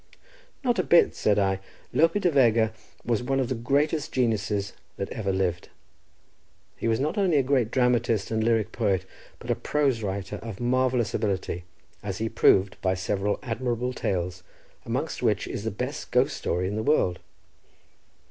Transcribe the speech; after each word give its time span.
"Not 0.63 0.79
a 0.79 0.83
bit," 0.83 1.13
said 1.13 1.37
I; 1.37 1.59
"Lope 1.93 2.15
de 2.15 2.31
Vega 2.31 2.73
was 3.05 3.21
one 3.21 3.39
of 3.39 3.49
the 3.49 3.53
greatest 3.53 4.11
geniuses 4.11 4.73
that 4.97 5.11
ever 5.11 5.31
lived. 5.31 5.69
He 6.75 6.87
was 6.87 6.99
not 6.99 7.19
only 7.19 7.37
a 7.37 7.43
great 7.43 7.69
dramatist 7.69 8.31
and 8.31 8.43
lyric 8.43 8.71
poet, 8.71 9.05
but 9.37 9.51
a 9.51 9.55
prose 9.55 10.01
writer 10.01 10.37
of 10.37 10.59
marvellous 10.59 11.13
ability, 11.13 11.65
as 12.01 12.17
he 12.17 12.29
proved 12.29 12.81
by 12.81 12.95
several 12.95 13.37
admirable 13.43 13.93
tales, 13.93 14.41
amongst 14.87 15.21
which 15.21 15.47
is 15.47 15.65
the 15.65 15.69
best 15.69 16.09
ghost 16.09 16.35
story 16.35 16.67
in 16.67 16.75
the 16.77 16.81
world." 16.81 17.19